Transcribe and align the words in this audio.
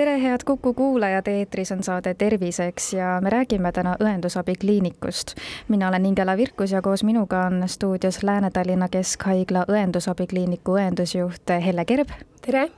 tere, 0.00 0.22
head 0.22 0.40
Kuku 0.44 0.74
kuulajad, 0.74 1.26
eetris 1.26 1.72
on 1.72 1.82
saade 1.82 2.14
Terviseks 2.14 2.92
ja 2.92 3.20
me 3.20 3.30
räägime 3.30 3.72
täna 3.72 3.96
õendusabikliinikust. 4.00 5.34
mina 5.68 5.88
olen 5.88 6.06
Ingela 6.06 6.36
Virkus 6.36 6.72
ja 6.72 6.82
koos 6.82 7.04
minuga 7.04 7.42
on 7.44 7.68
stuudios 7.68 8.22
Lääne-Tallinna 8.22 8.88
Keskhaigla 8.88 9.64
õendusabikliiniku 9.68 10.72
õendusjuht 10.72 11.52
Helle 11.66 11.84
Kerb. 11.84 12.08
tere! 12.46 12.70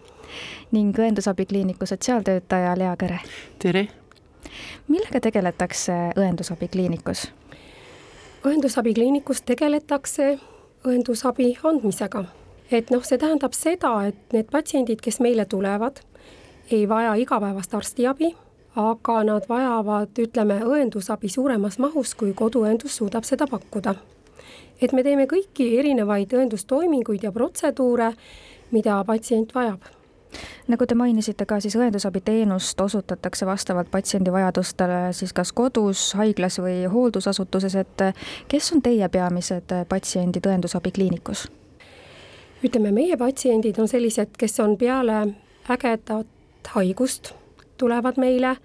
ning 0.72 0.98
õendusabikliiniku 0.98 1.86
sotsiaaltöötaja 1.86 2.78
Lea 2.78 2.96
Kõre. 3.02 3.18
tere! 3.58 3.88
millega 4.88 5.20
tegeletakse 5.20 5.92
õendusabikliinikus? 6.16 7.32
õendusabikliinikus 8.44 9.42
tegeletakse 9.42 10.38
õendusabi 10.84 11.58
andmisega. 11.62 12.24
et 12.72 12.90
noh, 12.90 13.04
see 13.04 13.18
tähendab 13.18 13.52
seda, 13.52 14.06
et 14.06 14.32
need 14.32 14.50
patsiendid, 14.50 15.00
kes 15.00 15.20
meile 15.20 15.44
tulevad, 15.44 16.02
ei 16.72 16.88
vaja 16.88 17.14
igapäevast 17.14 17.74
arstiabi, 17.74 18.32
aga 18.76 19.22
nad 19.24 19.48
vajavad, 19.48 20.16
ütleme, 20.18 20.60
õendusabi 20.64 21.28
suuremas 21.28 21.78
mahus, 21.78 22.14
kui 22.14 22.32
koduõendus 22.34 22.96
suudab 22.96 23.24
seda 23.28 23.46
pakkuda. 23.46 23.94
et 24.82 24.92
me 24.92 25.02
teeme 25.02 25.28
kõiki 25.30 25.78
erinevaid 25.78 26.32
õendustoiminguid 26.34 27.22
ja 27.22 27.32
protseduure, 27.32 28.12
mida 28.70 29.04
patsient 29.04 29.54
vajab 29.54 29.78
nagu 30.68 30.86
te 30.86 30.94
mainisite 30.94 31.46
ka, 31.46 31.60
siis 31.60 31.76
õendusabiteenust 31.76 32.80
osutatakse 32.80 33.46
vastavalt 33.46 33.90
patsiendi 33.90 34.32
vajadustele 34.32 35.12
siis 35.12 35.32
kas 35.32 35.52
kodus, 35.52 36.12
haiglas 36.18 36.58
või 36.62 36.86
hooldusasutuses, 36.88 37.74
et 37.74 38.04
kes 38.48 38.72
on 38.72 38.82
teie 38.82 39.08
peamised 39.08 39.74
patsiendid 39.88 40.46
õendusabikliinikus? 40.46 41.48
ütleme, 42.62 42.92
meie 42.94 43.16
patsiendid 43.18 43.78
on 43.82 43.88
sellised, 43.90 44.36
kes 44.38 44.60
on 44.62 44.76
peale 44.78 45.26
ägedat 45.70 46.41
haigust, 46.74 47.32
tulevad 47.78 48.18
meile, 48.20 48.56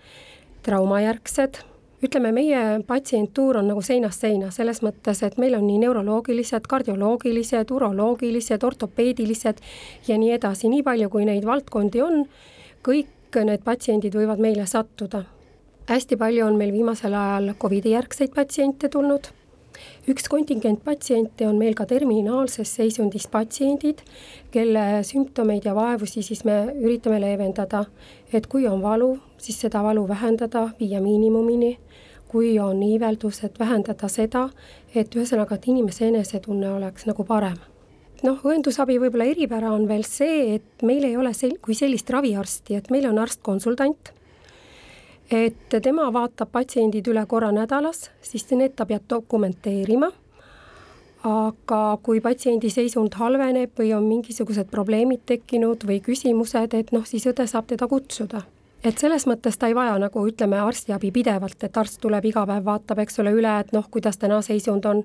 traumajärgsed. 0.65 1.63
Ütleme, 2.03 2.29
meie 2.31 2.59
patsientuur 2.85 3.57
on 3.57 3.71
nagu 3.71 3.81
seinast 3.81 4.21
seina, 4.21 4.51
selles 4.53 4.83
mõttes, 4.85 5.23
et 5.25 5.39
meil 5.41 5.55
on 5.57 5.65
nii 5.65 5.79
neuroloogilised, 5.81 6.67
kardioloogilised, 6.69 7.71
uroloogilised, 7.73 8.63
ortopeedilised 8.63 9.63
ja 10.07 10.17
nii 10.21 10.35
edasi, 10.35 10.69
nii 10.69 10.83
palju, 10.85 11.09
kui 11.09 11.25
neid 11.25 11.47
valdkondi 11.49 12.03
on, 12.05 12.21
kõik 12.85 13.41
need 13.47 13.65
patsiendid 13.65 14.13
võivad 14.13 14.39
meile 14.41 14.65
sattuda. 14.69 15.23
hästi 15.87 16.17
palju 16.17 16.45
on 16.45 16.57
meil 16.57 16.71
viimasel 16.71 17.13
ajal 17.13 17.53
Covidi 17.59 17.91
järgseid 17.95 18.33
patsiente 18.35 18.89
tulnud 18.89 19.31
üks 20.09 20.27
kontingent 20.29 20.83
patsiente 20.83 21.47
on 21.47 21.57
meil 21.59 21.75
ka 21.75 21.85
terminaalses 21.85 22.75
seisundis 22.79 23.27
patsiendid, 23.31 24.01
kelle 24.51 25.03
sümptomeid 25.03 25.65
ja 25.65 25.75
vaevusi 25.75 26.23
siis 26.23 26.43
me 26.45 26.57
üritame 26.75 27.21
leevendada. 27.21 27.85
et 28.33 28.47
kui 28.47 28.67
on 28.67 28.81
valu, 28.81 29.17
siis 29.37 29.59
seda 29.61 29.83
valu 29.83 30.07
vähendada, 30.07 30.69
viia 30.79 31.01
miinimumini. 31.01 31.77
kui 32.27 32.59
on 32.59 32.83
iiveldus, 32.83 33.43
et 33.43 33.59
vähendada 33.59 34.07
seda, 34.07 34.49
et 34.95 35.15
ühesõnaga, 35.15 35.55
et 35.55 35.67
inimese 35.67 36.07
enesetunne 36.07 36.69
oleks 36.73 37.05
nagu 37.05 37.23
parem 37.23 37.57
noh, 38.23 38.39
õendusabi 38.43 38.97
võib-olla 38.99 39.25
eripära 39.29 39.71
on 39.71 39.87
veel 39.87 40.03
see, 40.03 40.55
et 40.55 40.83
meil 40.83 41.03
ei 41.03 41.17
ole 41.17 41.33
sel-, 41.33 41.57
kui 41.61 41.75
sellist 41.75 42.09
raviarsti, 42.09 42.75
et 42.75 42.89
meil 42.89 43.05
on 43.09 43.19
arst-konsultant 43.21 44.16
et 45.31 45.75
tema 45.83 46.07
vaatab 46.13 46.51
patsiendid 46.51 47.07
üle 47.11 47.25
korra 47.27 47.51
nädalas, 47.51 48.09
siis 48.21 48.47
need 48.51 48.75
ta 48.75 48.85
peab 48.85 49.03
dokumenteerima. 49.09 50.11
aga 51.27 51.97
kui 52.03 52.21
patsiendi 52.21 52.69
seisund 52.69 53.15
halveneb 53.19 53.71
või 53.75 53.89
on 53.95 54.05
mingisugused 54.07 54.69
probleemid 54.71 55.25
tekkinud 55.25 55.83
või 55.83 55.97
küsimused, 55.99 56.73
et 56.73 56.91
noh, 56.93 57.03
siis 57.05 57.25
õde 57.27 57.47
saab 57.47 57.67
teda 57.67 57.87
kutsuda 57.87 58.43
et 58.83 58.97
selles 58.97 59.25
mõttes 59.27 59.57
ta 59.57 59.67
ei 59.67 59.75
vaja 59.75 59.97
nagu 59.99 60.23
ütleme, 60.29 60.59
arstiabi 60.61 61.11
pidevalt, 61.11 61.63
et 61.63 61.77
arst 61.77 61.99
tuleb 62.01 62.25
iga 62.29 62.45
päev, 62.45 62.63
vaatab, 62.63 63.01
eks 63.03 63.19
ole, 63.19 63.33
üle, 63.35 63.53
et 63.59 63.73
noh, 63.75 63.87
kuidas 63.91 64.21
täna 64.21 64.41
seisund 64.45 64.85
on. 64.85 65.03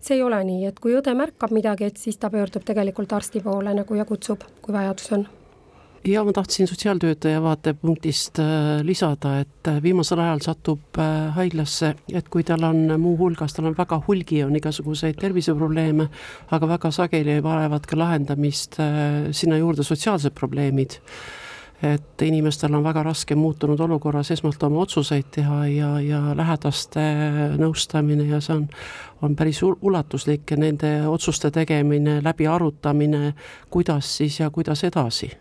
see 0.00 0.16
ei 0.16 0.22
ole 0.22 0.42
nii, 0.44 0.66
et 0.66 0.80
kui 0.80 0.96
õde 0.98 1.14
märkab 1.14 1.54
midagi, 1.54 1.84
et 1.84 1.96
siis 1.96 2.18
ta 2.18 2.30
pöördub 2.30 2.66
tegelikult 2.66 3.12
arsti 3.12 3.40
poole 3.40 3.74
nagu 3.74 3.94
ja 3.94 4.04
kutsub, 4.04 4.42
kui 4.60 4.74
vajadus 4.74 5.12
on 5.12 5.28
ja 6.04 6.24
ma 6.24 6.32
tahtsin 6.32 6.68
sotsiaaltöötaja 6.68 7.42
vaatepunktist 7.42 8.38
äh, 8.38 8.46
lisada, 8.82 9.38
et 9.40 9.68
äh, 9.68 9.82
viimasel 9.82 10.18
ajal 10.18 10.40
satub 10.42 10.98
äh, 10.98 11.34
haiglasse, 11.34 11.94
et 12.12 12.28
kui 12.28 12.44
tal 12.44 12.64
on 12.66 13.00
muuhulgas, 13.00 13.54
tal 13.54 13.70
on 13.70 13.76
väga 13.78 14.00
hulgi, 14.06 14.42
on 14.44 14.56
igasuguseid 14.56 15.20
terviseprobleeme, 15.20 16.08
aga 16.50 16.68
väga 16.68 16.90
sageli 16.90 17.38
vajavad 17.42 17.86
ka 17.86 17.98
lahendamist 17.98 18.80
sinna 19.30 19.60
juurde 19.60 19.86
sotsiaalsed 19.86 20.34
probleemid. 20.34 20.98
Et 21.82 22.22
inimestel 22.22 22.74
on 22.78 22.84
väga 22.84 23.02
raske 23.02 23.34
muutunud 23.34 23.80
olukorras 23.80 24.30
esmalt 24.30 24.62
oma 24.62 24.84
otsuseid 24.84 25.32
teha 25.34 25.64
ja, 25.66 25.88
ja 26.00 26.20
lähedaste 26.38 27.02
nõustamine 27.58 28.28
ja 28.30 28.38
see 28.40 28.54
on, 28.54 28.68
on 29.22 29.34
päris 29.38 29.62
ulatuslik 29.66 30.54
ja 30.54 30.60
nende 30.62 30.92
otsuste 31.10 31.50
tegemine, 31.50 32.20
läbiarutamine, 32.22 33.32
kuidas 33.70 34.16
siis 34.16 34.38
ja 34.40 34.50
kuidas 34.54 34.84
edasi 34.86 35.32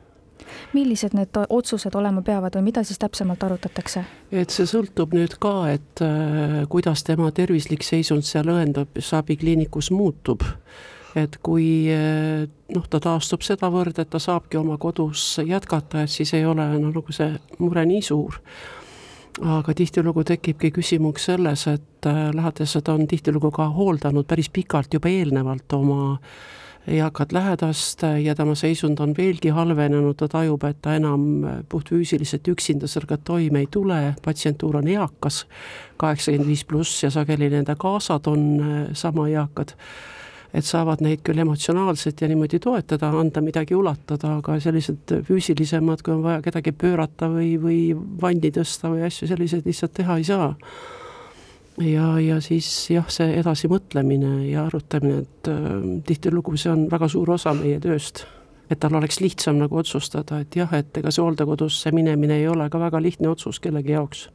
millised 0.74 1.16
need 1.18 1.38
otsused 1.50 1.96
olema 1.96 2.22
peavad 2.26 2.56
või 2.58 2.70
mida 2.70 2.84
siis 2.88 3.00
täpsemalt 3.02 3.44
arutatakse? 3.44 4.06
et 4.32 4.54
see 4.54 4.70
sõltub 4.70 5.14
nüüd 5.18 5.38
ka, 5.42 5.56
et 5.74 6.04
äh, 6.06 6.62
kuidas 6.70 7.04
tema 7.08 7.32
tervislik 7.36 7.84
seisund 7.88 8.28
seal 8.28 8.52
õendusabikliinikus 8.54 9.92
muutub 9.96 10.46
et 11.16 11.38
kui 11.44 11.90
äh, 11.92 12.46
noh, 12.76 12.86
ta 12.90 13.02
taastub 13.04 13.44
sedavõrd, 13.44 14.00
et 14.00 14.10
ta 14.12 14.20
saabki 14.22 14.60
oma 14.60 14.78
kodus 14.82 15.40
jätkata, 15.46 16.06
et 16.06 16.14
siis 16.14 16.34
ei 16.38 16.46
ole 16.48 16.68
no 16.78 16.92
nagu 16.92 17.16
see 17.16 17.34
mure 17.60 17.86
nii 17.88 18.06
suur. 18.06 18.40
aga 19.42 19.74
tihtilugu 19.74 20.26
tekibki 20.28 20.74
küsimus 20.76 21.26
selles, 21.26 21.68
et 21.68 22.08
äh, 22.08 22.32
lähedased 22.36 22.90
on 22.92 23.08
tihtilugu 23.08 23.52
ka 23.52 23.70
hooldanud 23.72 24.28
päris 24.28 24.50
pikalt 24.50 24.94
juba 24.94 25.10
eelnevalt 25.10 25.74
oma 25.74 26.02
äh, 26.14 26.60
eakat 26.88 27.32
lähedast 27.32 28.02
ja 28.24 28.36
tema 28.36 28.56
seisund 28.56 29.00
on 29.00 29.14
veelgi 29.18 29.52
halvenenud, 29.54 30.16
ta 30.18 30.28
tajub, 30.32 30.64
et 30.66 30.80
ta 30.82 30.96
enam 30.98 31.26
puhtfüüsiliselt 31.70 32.48
üksinda 32.48 32.90
sellega 32.90 33.18
toime 33.18 33.62
ei 33.62 33.68
tule, 33.72 34.16
patsientuur 34.26 34.80
on 34.82 34.90
eakas, 34.90 35.46
kaheksakümmend 36.02 36.50
viis 36.50 36.66
pluss 36.66 37.04
ja 37.04 37.12
sageli 37.14 37.52
nende 37.54 37.76
kaasad 37.80 38.28
on 38.32 38.48
äh, 38.60 38.80
sama 38.94 39.28
eakad. 39.30 39.76
Et 40.52 40.68
saavad 40.68 41.00
neid 41.00 41.22
küll 41.24 41.40
emotsionaalselt 41.40 42.20
ja 42.20 42.28
niimoodi 42.28 42.60
toetada, 42.60 43.08
anda 43.16 43.40
midagi 43.40 43.76
ulatada, 43.78 44.34
aga 44.42 44.58
sellised 44.60 45.14
füüsilisemad, 45.24 46.02
kui 46.04 46.12
on 46.18 46.26
vaja 46.26 46.42
kedagi 46.44 46.74
pöörata 46.76 47.30
või, 47.32 47.54
või 47.62 47.78
vanni 47.96 48.52
tõsta 48.52 48.92
või 48.92 49.06
asju, 49.08 49.30
selliseid 49.32 49.70
lihtsalt 49.70 49.96
teha 50.02 50.18
ei 50.20 50.28
saa 50.28 50.50
ja, 51.82 52.20
ja 52.20 52.40
siis 52.42 52.68
jah, 52.92 53.08
see 53.12 53.34
edasimõtlemine 53.40 54.48
ja 54.50 54.66
arutamine, 54.68 55.24
et 55.26 55.50
äh, 55.52 55.72
tihtilugu 56.08 56.58
see 56.58 56.72
on 56.72 56.86
väga 56.92 57.10
suur 57.12 57.34
osa 57.38 57.54
meie 57.58 57.80
tööst. 57.80 58.26
et 58.72 58.80
tal 58.80 58.94
oleks 58.96 59.20
lihtsam 59.20 59.58
nagu 59.60 59.76
otsustada, 59.76 60.40
et 60.40 60.56
jah, 60.56 60.74
et 60.74 60.98
ega 60.98 61.12
see 61.12 61.22
hooldekodusse 61.22 61.92
minemine 61.92 62.38
ei 62.40 62.48
ole 62.48 62.70
ka 62.70 62.80
väga 62.80 63.02
lihtne 63.02 63.28
otsus 63.30 63.60
kellegi 63.60 63.92
jaoks 63.92 64.30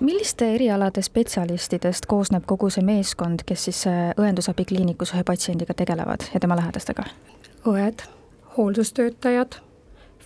milliste 0.00 0.54
erialade 0.54 1.02
spetsialistidest 1.02 2.06
koosneb 2.06 2.44
kogu 2.46 2.70
see 2.70 2.84
meeskond, 2.84 3.42
kes 3.46 3.64
siis 3.68 3.86
äh, 3.90 4.12
õendusabikliinikus 4.20 5.14
ühe 5.14 5.24
patsiendiga 5.24 5.74
tegelevad 5.74 6.28
ja 6.34 6.40
tema 6.40 6.56
lähedastega? 6.56 7.04
õed, 7.66 8.04
hooldustöötajad, 8.56 9.56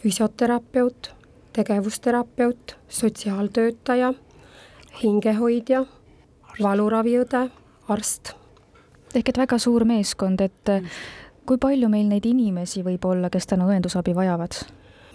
füsioterapeut, 0.03 1.15
tegevusterapeut, 1.57 2.77
sotsiaaltöötaja, 2.89 4.13
hingehoidja 5.03 5.87
valuraviõde, 6.63 7.47
arst. 7.89 8.35
ehk 9.15 9.29
et 9.29 9.39
väga 9.39 9.59
suur 9.59 9.85
meeskond, 9.85 10.41
et 10.41 10.75
kui 11.47 11.59
palju 11.59 11.89
meil 11.89 12.09
neid 12.09 12.27
inimesi 12.27 12.85
võib 12.87 13.05
olla, 13.05 13.31
kes 13.31 13.47
täna 13.47 13.67
õendusabi 13.67 14.15
vajavad? 14.15 14.61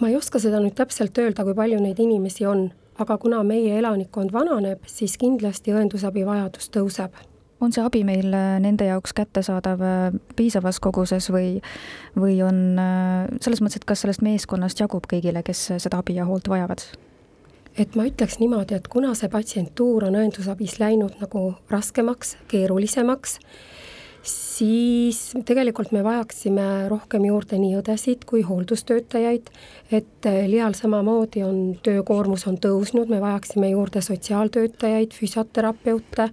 ma 0.00 0.08
ei 0.08 0.16
oska 0.16 0.38
seda 0.38 0.60
nüüd 0.60 0.74
täpselt 0.76 1.18
öelda, 1.18 1.44
kui 1.44 1.54
palju 1.54 1.78
neid 1.80 1.98
inimesi 1.98 2.46
on, 2.46 2.68
aga 2.98 3.16
kuna 3.18 3.42
meie 3.42 3.78
elanikkond 3.78 4.32
vananeb, 4.32 4.84
siis 4.86 5.16
kindlasti 5.16 5.72
õendusabi 5.72 6.26
vajadus 6.26 6.68
tõuseb 6.70 7.16
on 7.60 7.72
see 7.72 7.84
abi 7.84 8.02
meil 8.04 8.34
äh, 8.36 8.58
nende 8.62 8.88
jaoks 8.88 9.14
kättesaadav 9.16 9.82
äh, 9.84 10.18
piisavas 10.36 10.80
koguses 10.82 11.30
või, 11.32 11.56
või 12.16 12.38
on 12.44 12.78
äh, 12.80 13.24
selles 13.40 13.62
mõttes, 13.64 13.80
et 13.80 13.88
kas 13.88 14.04
sellest 14.04 14.24
meeskonnast 14.26 14.80
jagub 14.82 15.08
kõigile, 15.10 15.42
kes 15.46 15.70
seda 15.80 16.02
abi 16.02 16.18
ja 16.18 16.26
hoolt 16.28 16.50
vajavad? 16.52 16.84
Et 17.78 17.96
ma 17.96 18.06
ütleks 18.08 18.38
niimoodi, 18.40 18.76
et 18.76 18.88
kuna 18.88 19.12
see 19.18 19.28
patsientuur 19.32 20.08
on 20.08 20.16
õendusabis 20.18 20.78
läinud 20.80 21.18
nagu 21.20 21.48
raskemaks, 21.70 22.36
keerulisemaks, 22.48 23.38
siis 24.26 25.20
tegelikult 25.46 25.92
me 25.94 26.02
vajaksime 26.04 26.88
rohkem 26.90 27.26
juurde 27.28 27.58
nii 27.60 27.76
õdesid 27.80 28.24
kui 28.26 28.42
hooldustöötajaid, 28.46 29.50
et 29.92 30.30
Lial 30.48 30.74
samamoodi 30.78 31.44
on 31.46 31.60
töökoormus 31.84 32.46
on 32.50 32.58
tõusnud, 32.62 33.12
me 33.12 33.20
vajaksime 33.22 33.70
juurde 33.74 34.02
sotsiaaltöötajaid, 34.02 35.14
füsioterapeute, 35.14 36.30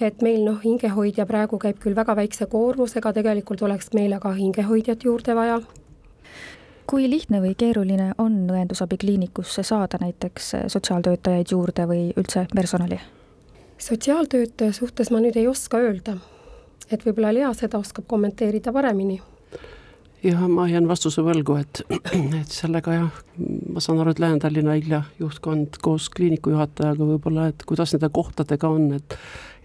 et 0.00 0.22
meil 0.22 0.44
noh, 0.46 0.60
hingehoidja 0.62 1.26
praegu 1.26 1.58
käib 1.58 1.80
küll 1.82 1.96
väga 1.98 2.14
väikse 2.20 2.46
koormusega, 2.46 3.12
tegelikult 3.16 3.64
oleks 3.66 3.90
meile 3.98 4.20
ka 4.22 4.36
hingehoidjat 4.36 5.08
juurde 5.08 5.34
vaja. 5.34 5.60
Kui 6.88 7.10
lihtne 7.10 7.42
või 7.44 7.52
keeruline 7.58 8.12
on 8.18 8.40
õendusabikliinikusse 8.50 9.62
saada 9.62 10.00
näiteks 10.00 10.52
sotsiaaltöötajaid 10.66 11.52
juurde 11.52 11.86
või 11.88 12.08
üldse 12.16 12.46
personali? 12.54 13.00
sotsiaaltöötaja 13.78 14.72
suhtes 14.72 15.10
ma 15.10 15.20
nüüd 15.22 15.36
ei 15.36 15.48
oska 15.48 15.78
öelda 15.78 16.16
et 16.92 17.04
võib-olla 17.04 17.32
Lea 17.34 17.50
seda 17.56 17.80
oskab 17.80 18.06
kommenteerida 18.10 18.72
paremini 18.72 19.18
jah, 20.24 20.40
ma 20.50 20.66
jään 20.68 20.88
vastuse 20.88 21.22
võlgu, 21.22 21.58
et, 21.60 21.82
et 22.40 22.52
sellega 22.52 22.94
jah, 22.96 23.20
ma 23.72 23.82
saan 23.82 24.00
aru, 24.02 24.14
et 24.14 24.22
Lääne-Tallinna 24.22 24.74
haigla 24.74 25.02
juhtkond 25.20 25.78
koos 25.82 26.08
kliiniku 26.10 26.54
juhatajaga 26.54 27.06
võib-olla, 27.12 27.48
et 27.52 27.62
kuidas 27.68 27.94
nende 27.94 28.10
kohtadega 28.14 28.72
on, 28.72 28.90
et 28.98 29.18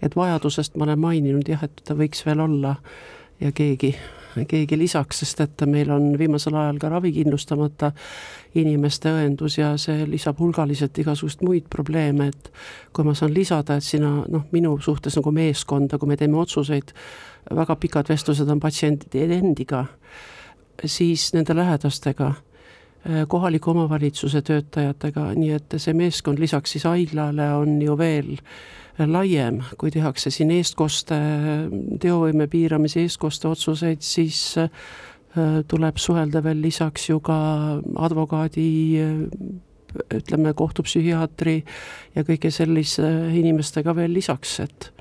et 0.04 0.16
vajadusest 0.18 0.76
ma 0.76 0.84
olen 0.84 1.00
maininud 1.00 1.48
jah, 1.48 1.62
et 1.64 1.80
ta 1.86 1.96
võiks 1.96 2.22
veel 2.26 2.42
olla 2.44 2.74
ja 3.40 3.50
keegi, 3.56 3.94
keegi 4.48 4.78
lisaks, 4.78 5.22
sest 5.22 5.40
et 5.44 5.64
meil 5.70 5.90
on 5.94 6.12
viimasel 6.18 6.56
ajal 6.58 6.78
ka 6.82 6.90
ravi 6.92 7.12
kindlustamata 7.14 7.92
inimeste 8.58 9.12
õendus 9.14 9.58
ja 9.58 9.72
see 9.80 10.06
lisab 10.10 10.38
hulgaliselt 10.42 10.98
igasugust 10.98 11.42
muid 11.46 11.68
probleeme, 11.70 12.28
et 12.32 12.50
kui 12.92 13.06
ma 13.06 13.14
saan 13.14 13.34
lisada, 13.34 13.78
et 13.78 13.86
sina 13.86 14.16
noh, 14.28 14.46
minu 14.52 14.76
suhtes 14.82 15.18
nagu 15.18 15.32
meeskonda, 15.34 15.98
kui 15.98 16.10
me 16.10 16.18
teeme 16.20 16.38
otsuseid, 16.42 16.94
väga 17.54 17.76
pikad 17.80 18.10
vestlused 18.10 18.50
on 18.50 18.62
patsientide 18.62 19.38
endiga, 19.38 19.84
siis 20.84 21.30
nende 21.34 21.56
lähedastega, 21.56 22.32
kohaliku 23.28 23.74
omavalitsuse 23.74 24.40
töötajatega, 24.40 25.26
nii 25.36 25.50
et 25.58 25.74
see 25.76 25.92
meeskond 25.92 26.40
lisaks 26.40 26.72
siis 26.72 26.86
haiglale 26.88 27.50
on 27.52 27.74
ju 27.82 27.98
veel 28.00 28.30
laiem, 28.96 29.58
kui 29.76 29.92
tehakse 29.92 30.30
siin 30.32 30.54
eestkoste, 30.54 31.18
teovõime 32.00 32.46
piiramise 32.48 33.02
eestkoste 33.04 33.50
otsuseid, 33.50 34.00
siis 34.00 34.54
Äh, 35.34 35.64
tuleb 35.66 35.96
suhelda 35.98 36.38
veel 36.44 36.60
lisaks 36.62 37.08
ju 37.08 37.18
ka 37.24 37.36
advokaadi 38.06 38.66
äh, 39.02 39.16
ütleme, 40.14 40.52
kohtupsühhiaatri 40.54 41.56
ja 42.14 42.22
kõige 42.26 42.52
sellise 42.54 43.08
inimestega 43.34 43.96
veel 43.98 44.14
lisaks, 44.14 44.60
et 44.62 44.92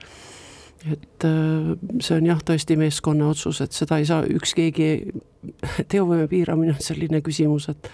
et 0.89 1.27
äh, 1.29 1.69
see 2.01 2.17
on 2.17 2.31
jah, 2.31 2.41
tõesti 2.41 2.79
meeskonna 2.81 3.29
otsus, 3.29 3.61
et 3.61 3.77
seda 3.77 4.01
ei 4.01 4.09
saa 4.09 4.25
üks 4.25 4.56
keegi, 4.57 4.89
teovõime 5.92 6.27
piiramine 6.27 6.75
on 6.75 6.83
selline 6.83 7.21
küsimus, 7.21 7.69
et 7.69 7.89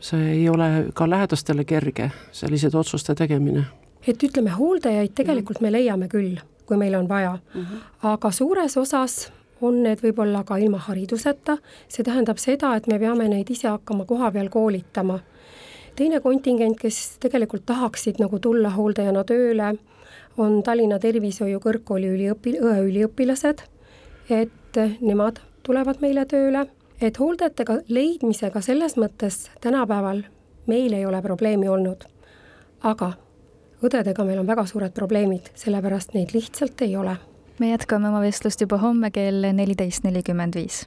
see 0.00 0.32
ei 0.32 0.48
ole 0.48 0.88
ka 0.94 1.08
lähedastele 1.10 1.64
kerge, 1.64 2.10
sellised 2.32 2.74
otsuste 2.74 3.14
tegemine. 3.14 3.64
et 4.06 4.22
ütleme, 4.22 4.50
hooldajaid 4.50 5.14
tegelikult 5.14 5.60
me 5.60 5.72
leiame 5.72 6.08
küll, 6.08 6.36
kui 6.66 6.76
meil 6.76 6.94
on 6.94 7.08
vaja 7.08 7.38
mm, 7.54 7.62
-hmm. 7.62 7.80
aga 8.02 8.30
suures 8.30 8.76
osas 8.76 9.32
on 9.60 9.82
need 9.82 10.02
võib-olla 10.04 10.44
ka 10.44 10.58
ilma 10.60 10.78
hariduseta, 10.78 11.58
see 11.88 12.04
tähendab 12.04 12.38
seda, 12.38 12.74
et 12.76 12.86
me 12.86 12.98
peame 12.98 13.28
neid 13.28 13.50
ise 13.50 13.68
hakkama 13.68 14.04
koha 14.04 14.30
peal 14.30 14.48
koolitama. 14.48 15.18
teine 15.96 16.20
kontingent, 16.20 16.78
kes 16.80 17.16
tegelikult 17.20 17.66
tahaksid 17.66 18.18
nagu 18.20 18.38
tulla 18.38 18.70
hooldajana 18.70 19.24
tööle, 19.24 19.74
on 20.36 20.62
Tallinna 20.62 20.98
Tervishoiu 20.98 21.60
Kõrgkooli 21.60 22.10
üliõpi-, 22.12 22.58
õeüliõpilased, 22.60 23.62
et 24.30 24.80
nemad 25.00 25.40
tulevad 25.62 26.00
meile 26.00 26.26
tööle, 26.26 26.66
et 27.00 27.18
hooldajatega 27.18 27.78
leidmisega 27.88 28.60
selles 28.60 28.96
mõttes 28.96 29.50
tänapäeval 29.60 30.22
meil 30.66 30.92
ei 30.92 31.06
ole 31.06 31.22
probleemi 31.22 31.68
olnud. 31.68 32.04
aga 32.82 33.12
õdedega 33.82 34.24
meil 34.24 34.38
on 34.38 34.46
väga 34.46 34.66
suured 34.66 34.92
probleemid, 34.92 35.50
sellepärast 35.54 36.14
neid 36.14 36.34
lihtsalt 36.34 36.82
ei 36.82 36.96
ole 36.96 37.16
me 37.58 37.70
jätkame 37.70 38.08
oma 38.08 38.20
vestlust 38.20 38.60
juba 38.60 38.78
homme 38.78 39.10
kell 39.10 39.46
neliteist 39.52 40.04
nelikümmend 40.04 40.54
viis. 40.54 40.86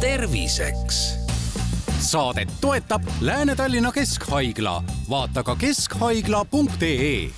terviseks 0.00 1.00
saadet 2.00 2.48
toetab 2.60 3.02
Lääne-Tallinna 3.20 3.92
Keskhaigla, 3.92 4.82
vaata 5.10 5.42
ka 5.42 5.56
keskhaigla.ee 5.56 7.30